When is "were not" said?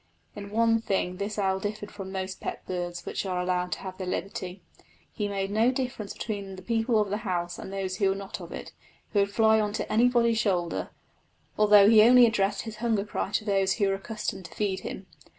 8.09-8.41